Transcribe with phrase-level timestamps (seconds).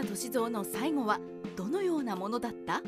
[0.00, 1.20] 方歳三の最後は
[1.56, 2.80] どのようなものだった？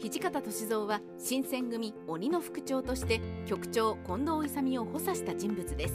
[0.00, 5.94] 土方歳三は新選組鬼の副長として局長近藤勇を補佐した人物です。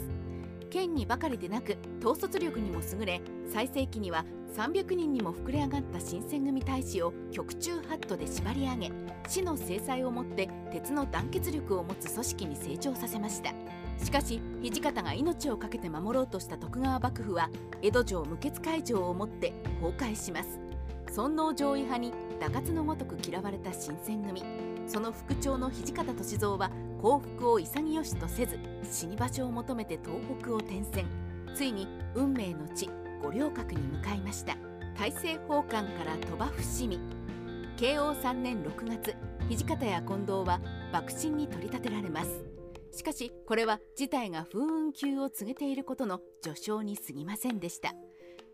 [0.70, 3.20] 剣にばかりでなく統率力にも優れ
[3.52, 4.24] 最盛期には
[4.56, 8.92] 300人にも膨れ上がった新選組大使を局中ハットで縛り上げ
[9.28, 13.52] 死の制裁をもって鉄の団結力を持つ組織に成長させました。
[13.98, 17.50] しかし土方が命を懸けて守ろうとした徳川幕府は
[17.82, 19.52] 江戸城無血開城をもって
[19.82, 20.59] 崩壊します。
[21.12, 24.42] 尊王攘夷派に打活のごとく嫌われた新選組。
[24.86, 26.70] その副長の土方歳三は
[27.02, 28.58] 幸福を潔しとせず
[28.90, 31.06] 死に場所を求めて東北を転戦。
[31.54, 32.88] ついに運命の地
[33.22, 34.56] 五稜郭に向かいました。
[34.96, 37.00] 大政奉還から鳥羽伏見。
[37.76, 39.16] 慶応3年6月
[39.48, 40.60] 土方や近藤は
[40.92, 42.44] 幕臣に取り立てられます。
[42.92, 47.94] しかしこれは事態が風雲急を告げていることの序章に過ぎませんでした。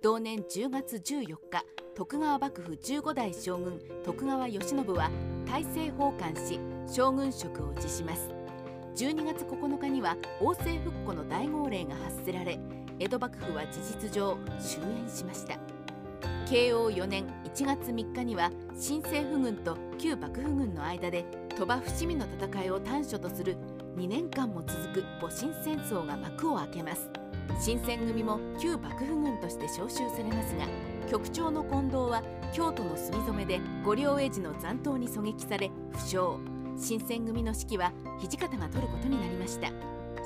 [0.06, 1.64] 同年10月14日
[1.96, 5.10] 徳川幕府15代将軍徳川慶喜は
[5.44, 8.30] 大政奉還し将軍職を辞します。
[8.94, 12.56] 12月9日には王政復古の大号令が発せられ
[13.00, 15.58] 江戸幕府は事実上終焉しました。
[16.48, 21.24] 慶応4年1月3日には新政府軍と旧幕府軍の間で
[21.56, 23.56] 鳥羽伏見の戦いを短所とする
[23.96, 27.10] 2年間も続く戊辰戦争が幕を開けます。
[27.58, 30.66] 新選組も旧幕府軍として招集されますが
[31.10, 36.18] 局長の近藤は京都の墨染で五両英治の残党に狙撃され負傷。
[36.78, 39.68] 新選組の指揮は土方が取ることになりました。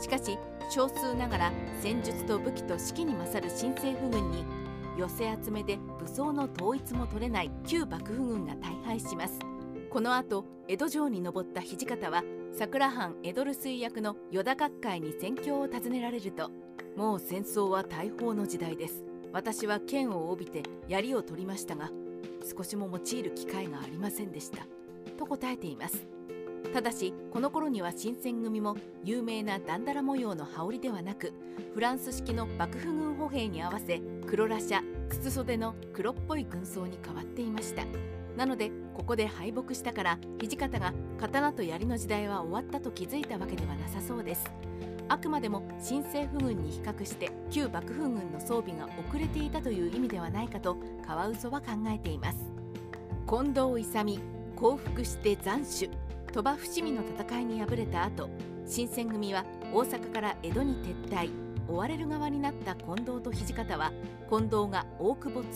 [0.00, 0.38] しかし
[0.70, 4.44] 少数ながら戦術と武器と指揮に勝る新政府軍に
[4.96, 9.38] 寄せ集めで武装の統一も取れない旧幕府軍が大敗します。
[9.90, 12.22] この後江戸城に登った土方は
[12.52, 16.50] 桜藩江戸留守居役の依田閣下に戦況を尋ねられると
[16.96, 19.04] もう戦争は大砲の時代です。
[19.32, 21.90] 私は剣を帯びて槍を取りましたが
[22.56, 24.66] 少しも用いる機会がありませんでした。
[25.18, 26.06] と答えています。
[26.72, 31.32] ただしこの頃には新選組も有名なダンダラ模様の羽織ではなく
[31.74, 37.84] フランス式の幕府軍歩兵に合わせ黒羅車筒袖の黒っぽい軍装に変わっていました。
[38.36, 44.44] なのでここで敗北したから土方が刀と槍の時代は終わったと気づいたわけではなさそうです。
[45.10, 52.38] あくまでも新政府軍に比較して旧幕府軍の装備が遅れていたという意味ではないかとカワウソは考えています。
[53.28, 54.20] 近藤勇
[54.54, 55.90] 降伏して斬首
[56.32, 58.30] 鳥羽伏見の戦いに敗れた後
[58.66, 61.30] 新選組は大阪から江戸に撤退
[61.68, 63.92] 追われる側になった近藤と土方は
[64.28, 65.48] 近藤が大久保剛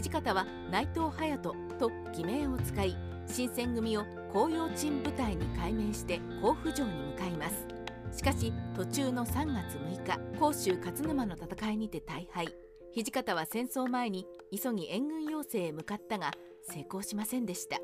[0.00, 2.96] 土方は内藤隼人と偽名を使い
[3.26, 7.81] 新選組を紅葉鎮部隊に改名して甲府城に向かいます。
[8.12, 12.48] しかし途中の3月6日甲州勝沼の戦いにて大敗。
[12.94, 16.30] 土方は戦争前に急ぎ援軍要請へ向かったが
[16.68, 17.78] 成功しませんでした。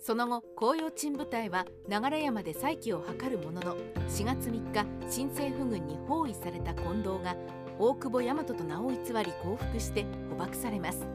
[0.00, 3.76] その後紅葉鎮部隊は流山で再起を図るものの
[4.08, 7.36] 4月3日新政府軍に包囲された近藤が
[7.78, 11.06] 大久保大和と名を偽り降伏して捕獲されます。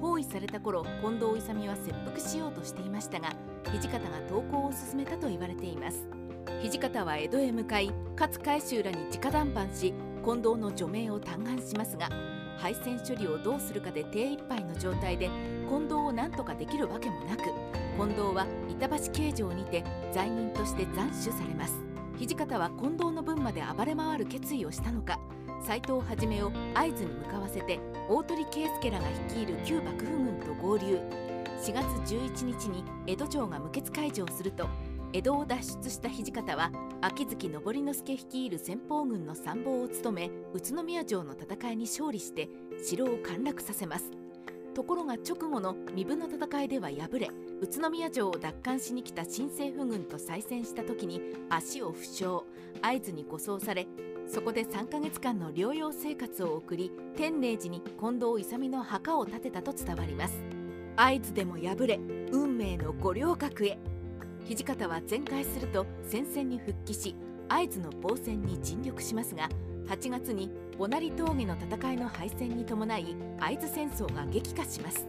[0.00, 3.32] 包囲された頃近藤勇は切腹しようとしていましたが
[3.64, 6.08] 土方が投降を進めたと言われています。
[6.62, 9.94] 土方は江戸へ向かい勝海舟らに直談判し
[10.24, 12.08] 近藤の除名を嘆願しますが
[12.58, 15.30] 敗戦処理をどうするかで手一杯の状態で
[15.68, 17.44] 近藤を何とかできるわけもなく
[17.96, 21.74] 近藤は板橋刑場にて罪人として斬首されます。
[22.18, 25.20] 土方は近藤の分まで暴れ回る決意をしたのか
[25.64, 27.78] 斎藤一を会津に向かわせて
[28.08, 30.98] 大鳥圭介らが率いる旧幕府軍と合流。
[31.58, 31.84] 4月
[32.14, 34.68] 11日に江戸城が無血開城すると
[35.14, 36.70] 江戸を脱出した土方は
[37.00, 42.50] 秋月登之助率いる先鋒軍の参謀を務め宇都宮城の戦いに勝利して
[42.82, 44.10] 城を陥落させます。
[44.74, 47.30] ところが直後の身分の戦いでは敗れ
[47.60, 52.40] 宇都宮城を奪還しに来た新政府軍と再戦した時に足を負傷。
[52.82, 53.88] 会津に護送され
[54.26, 60.34] そこで3ヶ月間の療養生活を送り天寧寺に近藤勇の墓を建てたと伝わります。
[60.96, 61.98] 会津でも敗れ
[62.30, 63.78] 運命の五稜郭へ。
[64.46, 67.14] 土方は全壊すると戦線に復帰し
[67.48, 69.48] 会津の防戦に尽力しますが
[69.88, 75.08] 8月にボナリ峠の戦いの敗戦に伴い会津戦争が激化します。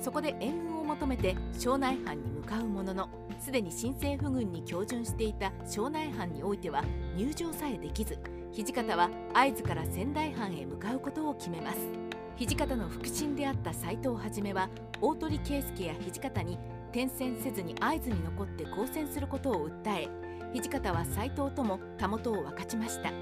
[0.00, 3.08] そこで援軍を求めて庄内藩に向かうものの
[3.40, 6.84] すでに新政府軍に標準していた庄内藩においては
[7.16, 8.18] 入場さえできず
[8.52, 12.05] 土方は会津から仙台藩へ向かうことを決めます。
[12.38, 14.68] 土方の腹心であった斎藤一は
[15.00, 16.58] 大鳥圭介や土方に
[16.90, 20.08] 転戦せずに会津に残って交戦することを訴え
[20.54, 23.12] 土方は斎藤ともたもとを分かちました。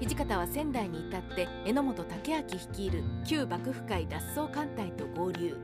[0.00, 5.56] 土方は仙台に至って榎本武明率いる旧幕府会脱走艦隊と合流。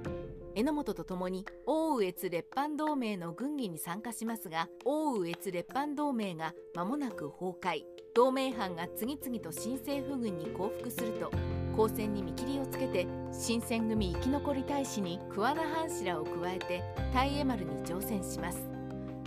[0.55, 7.83] 榎本と共に奥羽越列藩同盟の軍議に参加しますが奥羽越列藩同盟が間もなく崩壊。
[8.15, 11.31] 同盟藩が次々と新政府軍に降伏すると
[11.77, 16.83] 交戦に見切りをつけて新選組生き残り大使に桑名藩士らを加えて
[17.13, 18.59] 大江丸に乗船します。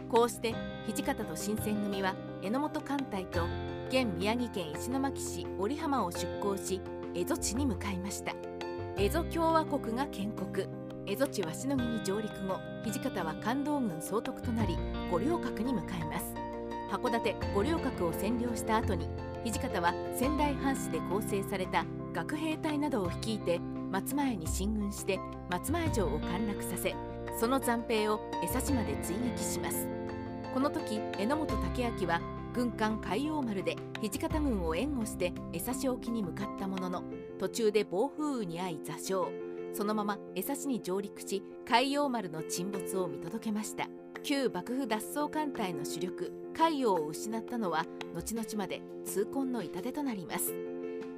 [0.09, 0.53] こうして
[0.87, 3.45] 土方と新選組は榎本艦隊と
[3.89, 6.79] 現宮城県石巻市織浜を出港し
[7.13, 8.33] 蝦夷地に向かいました。
[8.95, 10.67] 蝦夷共和国が建国。
[11.05, 14.77] 蝦夷地鷲野木に上陸後土方は関東軍総督となり
[15.11, 16.33] 五稜郭に向かいます。
[16.91, 19.09] 函館五稜郭を占領した後に
[19.45, 23.59] 土方は仙台藩士で構成された学兵隊などを率いて
[23.91, 25.19] 松前に進軍して
[25.49, 26.95] 松前城を陥落させ
[27.39, 29.87] その残兵を江差島で追撃します。
[30.53, 32.21] この時榎本武明は
[32.53, 37.03] 軍艦海洋丸で土方軍を援護して江差沖に向かったものの
[37.37, 39.31] 途中で暴風雨に遭い座礁。
[39.73, 43.89] そのまま江差に上陸し海洋丸の沈没を見届けました。
[44.25, 47.85] 旧幕府脱走艦隊の主力海洋を失ったのは
[48.15, 50.51] 後々まで痛恨の痛手となります。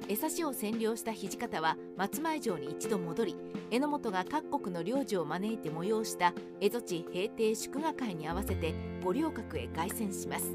[0.08, 3.36] 江差を占領した土方は松前城に一度戻り
[3.70, 10.54] 榎本が各国の領事を招いて催した蝦夷地平定祝賀会に合わせて五稜郭へ凱旋します。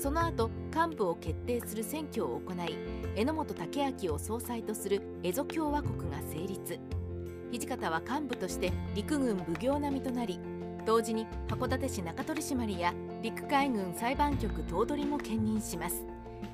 [0.00, 2.78] その後幹部を決定する選挙を行い
[3.16, 6.78] 榎本武明を総裁とする蝦夷共和国が成立。
[7.50, 10.38] 土方は幹部として陸軍奉行並みとなり
[10.88, 16.02] 同時に函館市中取締や陸海軍裁判局頭取も兼任します。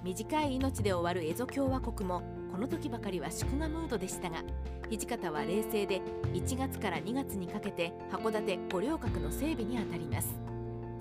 [0.03, 2.21] 短い命で終わる蝦夷共和国も
[2.51, 4.43] この時ばかりは祝賀ムードでしたが
[4.91, 6.03] 土方は冷静で
[6.33, 10.35] 1月から2月にかけて函館五稜郭の整備にあたります。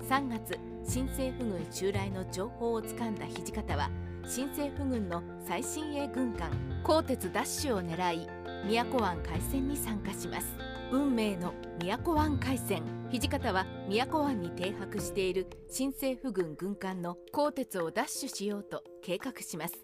[0.08, 3.90] 3月新政府軍襲来の情報をつかんだ土方は
[4.28, 6.52] 新政府軍の最新鋭軍艦
[6.84, 8.28] 鋼鉄奪取を狙い
[8.64, 10.46] 宮古湾海戦に参加します。
[10.92, 13.03] 運命の宮古湾海戦。
[13.20, 19.74] 土方は宮古湾に停泊している新政府軍軍艦の鋼鉄を奪取しようと計画します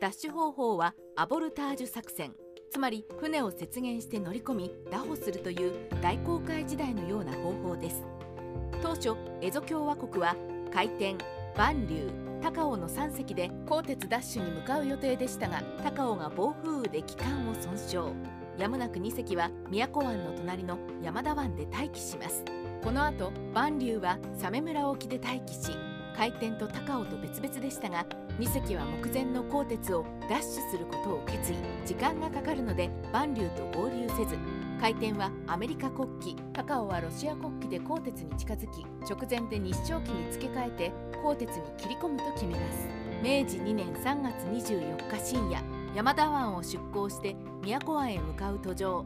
[0.00, 2.32] 奪取方法はアボルタージュ作戦
[2.70, 8.02] つまり船を雪原して乗り込み拿捕するという大航海時代のような方法です
[8.80, 10.34] 当初蝦夷共和国は
[10.72, 11.16] 回転
[11.58, 12.10] 万流
[12.40, 18.14] 高尾の3隻で鋼鉄奪取に向かう予定でしたが高尾が暴風雨で機関を損傷
[18.56, 22.42] やむなく2隻は宮古湾の隣の山田湾で待機します
[22.82, 25.70] この後万流は鮫村沖で待機し
[26.16, 28.06] 回転と高尾と別々でしたが
[28.38, 31.56] 2隻は目前の鋼鉄を奪取することを決意
[31.86, 34.36] 時間がかかるので万流と合流せず
[34.80, 40.92] 回転はアメリカ国旗高尾はロシア国旗で鋼鉄に近づき直前で日照旗に付け替えて
[41.22, 42.88] 鋼鉄に切り込むと決めます。
[43.22, 45.62] 明治2年3月24日深夜
[45.94, 49.04] 山田湾を出港して宮古湾へ向かう途上。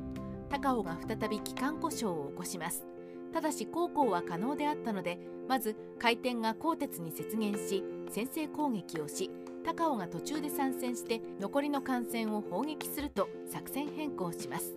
[0.49, 2.94] 高尾が再び機関故障を起こします。
[3.35, 9.29] ただし航行は可能であったのでまず回転が鋼鉄に接現し先制攻撃をし
[9.65, 14.77] 高尾が途中で参戦して残りの艦船を砲撃すると作戦変更します。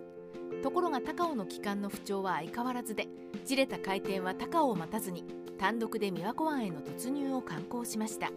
[0.62, 3.06] ところが高尾の機関の不調は相変わらずで
[3.44, 5.24] じれた回転は高尾を待たずに
[5.56, 8.30] 単独で琵琶湖湾への突入を敢行しました。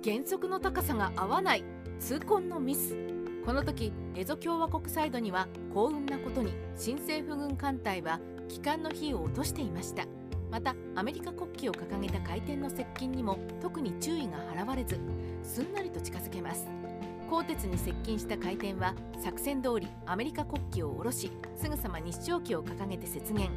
[0.00, 1.64] 減速の高さが合わない
[2.00, 2.96] 痛恨のミス。
[3.44, 10.04] この時蝦夷共和国サイドには幸運なことに新政府軍艦隊は機関の火を落としていました。
[10.50, 14.98] またアメリカ国旗を掲げた回転の接近にも特に注意が払われず
[15.42, 16.66] すんなりと近づけます。
[17.28, 23.50] 鋼鉄に接近した回転は作戦通りアメリカ国旗を下ろしすぐさま日照旗を掲げて雪原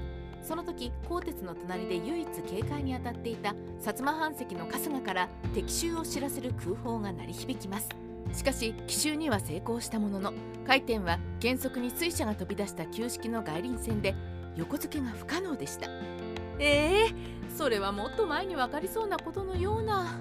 [0.43, 7.87] その時鋼鉄の隣で唯一警戒に当たっていた薩摩藩籍の春日から敵襲を知らせる空砲が鳴り響きます。
[8.33, 10.33] しかし奇襲には成功したものの
[10.65, 14.15] 回転は原則に水車が飛び出した旧式の外輪船で
[14.55, 15.87] 横付けが不可能でした。
[16.59, 20.19] えー、それはもっと前に分かりそうなことのような。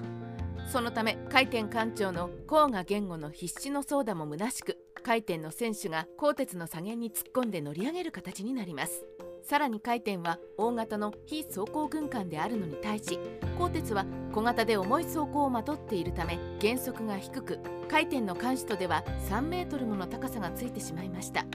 [0.66, 9.04] そのため回転艦長の甲賀言語の必死の操舵も虚しく回転の選手が鋼鉄の左舷に突っ込んで乗り上げる形になります。
[9.42, 13.18] さらに回転は大型の非装甲軍艦であるのに対し
[13.58, 17.58] 鋼鉄は小型で重い装甲をまとっているため減速が低く
[17.88, 21.46] 回転の艦首とでは3メートルもの高さがついてしまいました。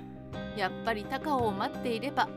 [0.57, 2.27] やっぱり高尾を待っていれば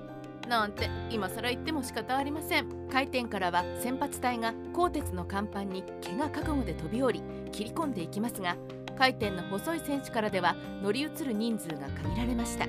[0.49, 2.89] なんて今更言っても仕方ありません。
[2.91, 8.57] 回転からは先発隊が鋼鉄の甲板に怪我覚悟で飛び降り切り込んでいきますが
[8.97, 12.67] 回転の細い選手からでは乗り移る人数が限られました。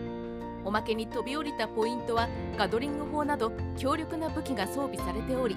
[0.66, 5.56] おまけに飛び降りたポイントはガドリング砲など強力な武器が装備されており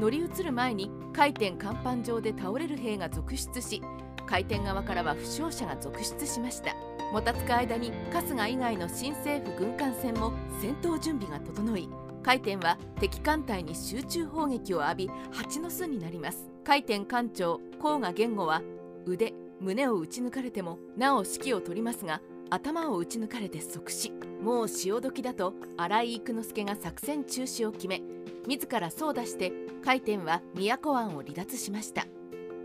[0.00, 3.80] 乗り移る前に回転甲板上で倒れる兵が続出し
[4.30, 6.76] 回転側からは負傷者が続出しました。
[7.12, 11.88] もたつく間に春日以外の新政府軍艦船も戦闘準備が整い
[12.22, 16.48] 回天は敵艦隊に集中砲撃を浴び蜂の巣になります。
[16.62, 18.62] 回天艦長甲賀源吾は
[19.06, 22.20] 腕胸を撃ち抜かれてもなお指揮を取りますが
[22.50, 24.12] 頭を撃ち抜かれて即死。
[24.40, 28.00] もう潮時だと荒井育之助が作戦中止を決め
[28.46, 29.52] 自ら操舵して
[29.84, 32.06] 回天は宮古湾を離脱しました。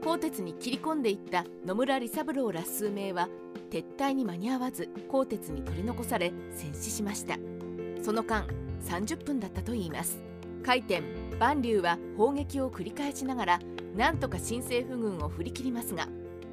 [0.05, 3.27] 鋼鉄に切り込んでいった野村利三郎ら数名は
[3.71, 7.39] 撤退に間に合わず鋼鉄に取り残され戦死しました。
[8.03, 8.45] その間
[8.87, 10.21] 30分だったといいます。
[10.63, 11.01] 回天
[11.39, 13.59] 万竜は砲撃を繰り返しながら
[13.95, 16.07] なんとか新政府軍を振り切りますが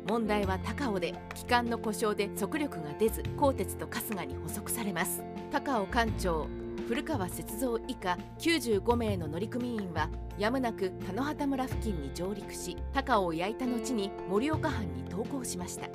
[0.08, 5.22] 問題は高尾で機関の故障で速力が出ず鋼鉄と春日に捕捉されます。
[5.50, 6.46] 高尾艦長
[6.88, 15.88] 古川雪蔵以下95名の乗組員はやむなく田野畑村付近に上陸し高尾を焼いた後に盛岡藩に投降しました。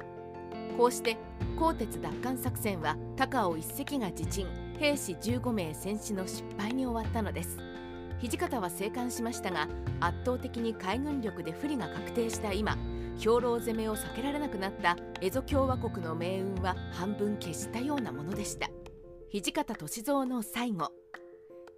[0.77, 1.17] こうして
[1.57, 4.45] 鋼鉄奪還作戦は高尾一隻が自鎮
[4.79, 7.57] 兵士15名戦死の失敗に終わったのです。
[8.21, 9.67] 土方は生還しましたが
[9.99, 12.77] 圧倒的に海軍力で不利が確定した今
[13.19, 18.69] 兵糧攻めを避けられなくなった蝦夷共和国の命運は半分消したようなものでした。
[19.31, 20.91] 土方歳三の最後。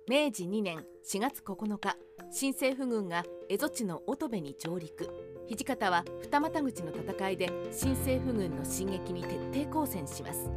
[0.09, 1.95] 明治2年4月9日
[2.31, 5.07] 新政府軍が蝦夷地の乙部に上陸。
[5.47, 10.49] 土方は二股口の戦いで新政府軍の進撃に徹底抗戦します。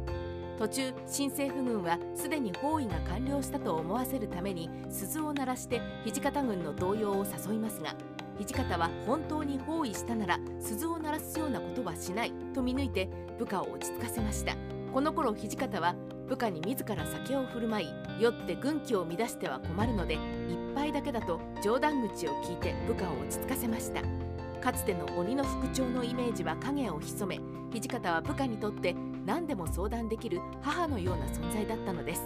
[0.57, 7.93] 途中新政府軍はすでに包囲が完了したと思わせるために鈴を鳴らして土方軍の動揺を誘いますが
[8.39, 13.07] 土方は本当に包囲したなら鈴を鳴らすようなことはしないと見抜いて
[13.37, 14.55] 部下を落ち着かせました。
[14.91, 15.95] この頃土方は
[16.33, 17.87] 部下に自ら酒を振る舞い
[18.19, 20.15] 酔って軍旗を乱しては困るので
[20.49, 24.01] 一杯だけだと冗談口を聞いて部下を落ち着かせました。
[24.59, 27.39] かつての鬼の副長のイメージは影を潜め
[27.79, 28.95] 土方は部下にとって
[29.27, 32.23] 何でも相談できる母のような存在だったのです。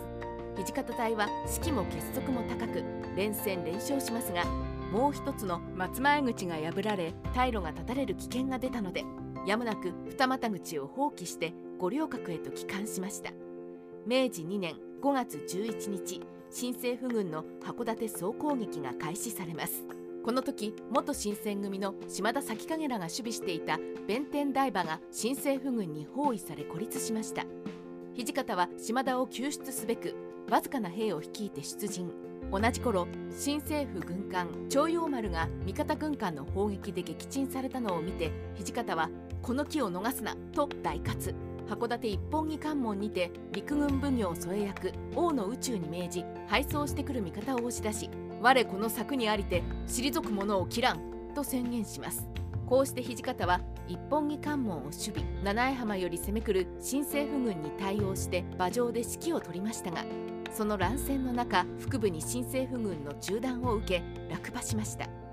[0.56, 2.86] 土方隊は士気も結束も高く
[3.18, 4.46] 連戦連勝しますが
[4.90, 9.04] もう一つの松前口が破られ退路が断たれる危険が出たので
[9.46, 13.32] やむなく二股口を放棄して五稜郭へと帰還しました。
[14.08, 19.84] 明治2年5月11日新政府軍の函館総攻撃が開始されます。
[20.24, 27.44] この時元新選組の島田咲影らが守備していた弁天台場が新政府軍に包囲され孤立しました。
[28.16, 30.16] 土方は島田を救出すべく
[30.50, 32.10] わずかな兵を率いて出陣。
[32.50, 39.10] 同じ頃新政府軍艦徴用丸が味方軍艦の砲撃で撃沈されたのを見て土方は
[39.42, 41.47] この機を逃すなと大喝。
[41.68, 48.10] 函館一本木関門にて陸軍奉行添え役王の宇宙に命じ敗走してくる味方を押し出し
[48.42, 51.00] 我この策にありて退く者を切らん
[51.36, 52.28] と宣言します。
[52.68, 60.04] こうして土方は一本木関門を守備七重浜より攻めくる新政府軍に対応して馬上で指揮を取りましたが
[60.52, 65.27] その乱戦の中腹部に新政府軍の中断を受け落馬しました。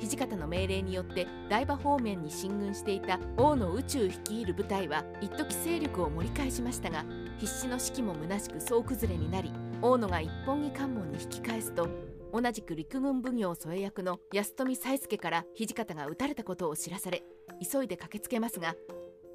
[0.00, 7.04] 土方の命令によって台場方面に進軍していた王の宇宙率いる部隊は一時勢力を盛り返しましたが
[7.38, 9.52] 必死の指揮も虚しく総崩れになり
[9.82, 11.88] 大野が一本木関門に引き返すと
[12.32, 17.22] 同じく陸軍奉行添え役の安富才助から土方が撃たれたことを知らされ
[17.60, 18.74] 急いで駆けつけますが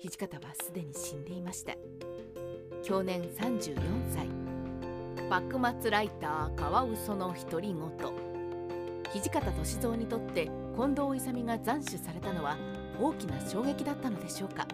[0.09, 1.73] 土方はすでに死んでいました。
[2.83, 3.75] 去年34
[4.13, 4.27] 歳。
[5.29, 8.32] 幕末ライターカワウソの独り言。
[9.13, 12.57] 土方歳三にとって近藤勇が斬首されたのは
[12.99, 14.67] 大きな衝撃だったのでしょうか。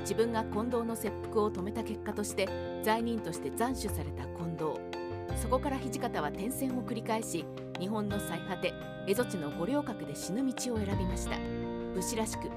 [0.00, 2.46] 自分が近藤の切腹を止めた結果として
[2.82, 4.80] 罪人として斬首された近藤。
[5.40, 7.44] そこから土方は転戦を繰り返し
[7.80, 8.72] 日本の最果て
[9.06, 11.36] 蝦夷地の五稜郭で死ぬ道を選びました。
[11.94, 12.48] 武士らしく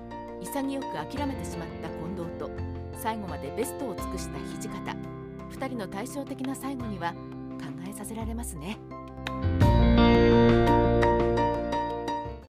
[0.42, 2.52] 潔く諦めてしまった近藤と
[2.94, 4.96] 最後までベストを尽くした土方。
[5.50, 7.18] 2人の対照的な最後には考
[7.90, 8.78] えさせられますね。